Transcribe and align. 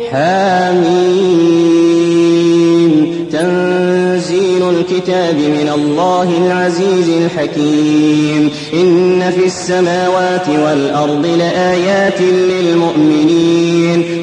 حميم. 0.00 1.26
تنزيل 3.32 4.70
الكتاب 4.70 5.34
من 5.34 5.70
الله 5.74 6.46
العزيز 6.46 7.08
الحكيم. 7.08 8.50
إن 8.74 9.30
في 9.30 9.46
السماوات 9.46 10.48
والأرض 10.48 11.26
لآيات 11.26 12.20
للمؤمنين. 12.20 13.65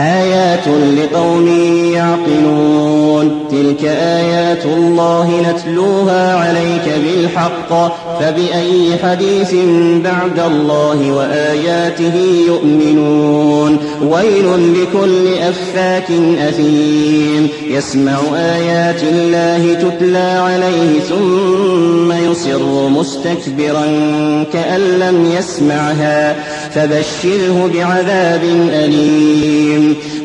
آيات 0.00 0.68
لقوم 0.98 1.48
يعقلون. 1.94 3.46
تلك 3.50 3.84
آيات 3.84 4.64
الله 4.64 5.42
نتلوها 5.50 6.36
عليك 6.36 6.94
بالحق. 7.04 7.98
فبأي 8.20 8.98
حديث 9.02 9.54
بعد 10.04 10.38
الله 10.38 11.12
وآياته 11.12 12.14
يؤمنون. 12.46 13.78
ويل 14.02 14.74
لكل 14.74 15.34
أفاك 15.38 16.10
أثيم. 16.48 17.48
يسمع 17.70 18.18
آيات 18.36 19.02
الله 19.02 19.74
تتلى 19.74 20.18
عليه 20.18 21.00
ثم 21.08 22.12
يصر 22.30 22.88
مستكبرا 22.88 23.86
كأن 24.52 24.80
لم 24.80 25.32
يسمعها. 25.38 26.36
فبشره 26.74 27.70
بعذاب 27.74 28.42
أليم. 28.72 29.67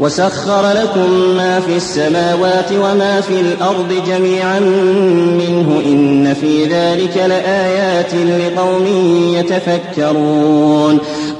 وسخر 0.00 0.72
لكم 0.72 1.10
ما 1.36 1.60
في 1.60 1.76
السماوات 1.76 2.72
وما 2.72 3.20
في 3.20 3.40
الأرض 3.40 4.02
جميعا 4.06 4.60
منه 5.40 5.82
إن 5.86 6.34
في 6.34 6.64
ذلك 6.64 7.16
لآيات 7.16 8.14
لقوم 8.14 8.86
يتفكرون 9.34 10.98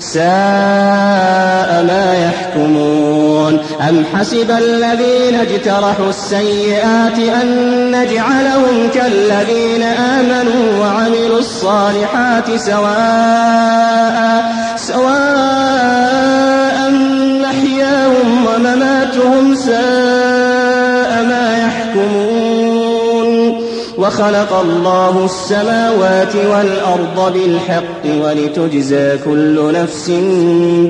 ساء 0.00 1.84
ما 1.88 2.14
يحكمون. 2.24 3.58
أم 3.88 4.04
حسب 4.14 4.50
الذين 4.50 5.34
اجترحوا 5.40 6.08
السيئات 6.08 7.18
أن 7.42 7.46
نجعلهم 7.90 8.88
كالذين 8.94 9.82
آمنوا 9.82 10.78
وعملوا 10.80 11.38
الصالحات 11.38 12.56
سواء 12.56 14.18
سواء 14.76 15.08
محياهم 17.42 18.46
ومماتهم 18.46 19.54
ساء 19.54 20.07
وخلق 24.08 24.52
الله 24.52 25.24
السماوات 25.24 26.36
والأرض 26.36 27.32
بالحق 27.32 28.04
ولتجزى 28.24 29.18
كل 29.24 29.72
نفس 29.72 30.10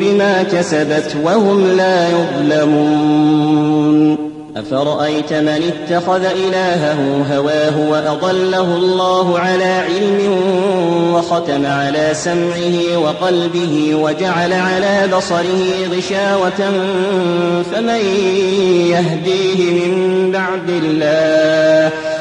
بما 0.01 0.43
كسبت 0.43 1.17
وهم 1.25 1.67
لا 1.77 2.09
يظلمون. 2.09 3.69
أفرأيت 4.57 5.33
من 5.33 5.73
اتخذ 5.73 6.25
إلهه 6.25 7.25
هواه 7.35 7.91
وأضله 7.91 8.77
الله 8.77 9.39
على 9.39 9.65
علم 9.65 10.39
وختم 11.15 11.67
على 11.67 12.11
سمعه 12.13 12.99
وقلبه 12.99 13.95
وجعل 13.95 14.53
على 14.53 15.09
بصره 15.17 15.65
غشاوة 15.97 16.73
فمن 17.73 18.01
يهديه 18.91 19.71
من 19.71 20.31
بعد 20.33 20.69
الله 20.69 22.08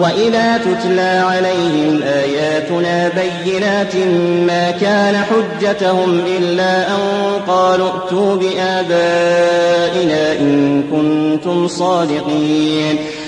وإذا 0.00 0.58
تتلى 0.58 1.22
عليهم 1.24 2.02
آياتنا 2.02 3.08
بينات 3.08 3.96
ما 4.46 4.70
كان 4.70 5.16
حجتهم 5.16 6.20
إلا 6.38 6.88
أن 6.88 7.00
قالوا 7.48 7.88
ائتوا 7.88 8.36
بآبائنا 8.36 10.32
إن 10.40 10.82
كنتم 10.92 11.68
صادقين. 11.68 12.98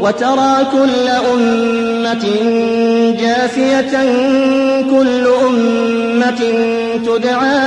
وترى 0.00 0.56
كل 0.72 1.08
أمة 1.34 2.24
جاثية 3.20 3.92
كل 4.90 5.24
أمة 5.48 6.40
تدعى 7.06 7.58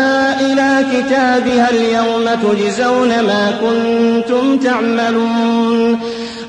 إلى 0.46 0.86
كتابها 0.92 1.70
اليوم 1.70 2.26
تجزون 2.44 3.10
ما 3.10 3.54
كنتم 3.62 4.58
تعملون. 4.58 6.00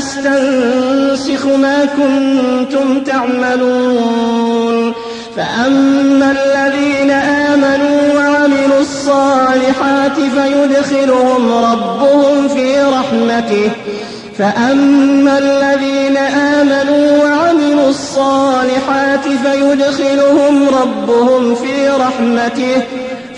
نستنسخ 0.00 1.46
ما 1.46 1.84
كنتم 1.84 3.00
تعملون. 3.00 4.92
فأما 5.36 6.30
الذين 6.30 7.10
آمنوا 7.10 8.14
وعملوا 8.16 8.80
الصالحات 8.80 10.16
فيدخلهم 10.16 11.52
ربهم 11.52 12.48
في 12.48 12.82
رحمته. 12.82 13.70
فأما 14.38 15.38
الذين 15.38 16.16
آمنوا 16.16 17.24
وعملوا 17.24 17.88
الصالحات 17.88 19.24
فيدخلهم 19.44 20.68
ربهم 20.82 21.54
في 21.54 21.88
رحمته. 21.88 22.82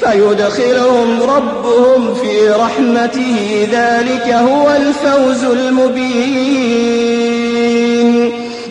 فيدخلهم 0.04 1.22
ربهم 1.22 2.14
في 2.14 2.48
رحمته. 2.48 3.68
ذلك 3.72 4.32
هو 4.32 4.70
الفوز 4.70 5.44
المبين. 5.44 7.02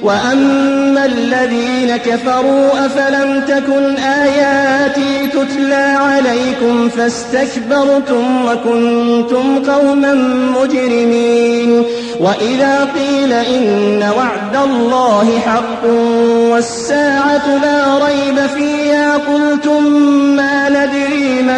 وأما 0.03 1.05
الذين 1.05 1.97
كفروا 1.97 2.85
أفلم 2.85 3.41
تكن 3.47 3.95
آياتي 3.97 5.27
تتلى 5.27 5.97
عليكم 5.99 6.89
فاستكبرتم 6.89 8.45
وكنتم 8.45 9.71
قوما 9.71 10.13
مجرمين. 10.61 11.83
وإذا 12.19 12.87
قيل 12.95 13.33
إن 13.33 14.03
وعد 14.17 14.55
الله 14.63 15.39
حق 15.45 15.85
والساعة 16.51 17.47
لا 17.63 18.05
ريب 18.05 18.39
فيها 18.57 19.17
قلتم 19.17 20.10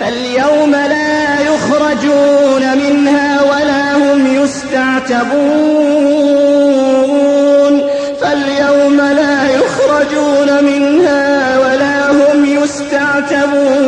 فاليوم 0.00 0.70
لا 0.70 1.40
يخرجون 1.40 2.78
منها 2.78 3.42
ولا 3.42 3.96
هم 3.96 4.20
يستعتبون. 4.42 5.38
فاليوم 8.20 8.96
لا 8.96 9.36
يخرجون 9.50 10.64
منها 10.64 11.58
ولا 11.58 12.10
هم 12.10 12.44
يستعتبون. 12.44 13.78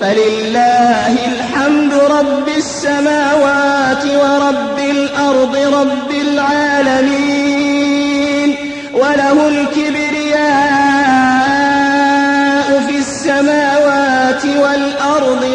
فلله 0.00 1.14
الحمد 1.32 1.92
رب 1.94 2.48
السماوات 2.56 4.04
ورب 4.04 4.78
الأرض 4.78 5.56
رب 5.56 6.10
العالمين. 6.10 7.42
وله 8.94 9.48
الكبرياء 9.48 10.61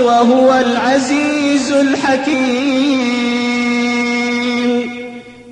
وهو 0.07 0.53
العزيز 0.53 1.71
الحكيم. 1.71 3.16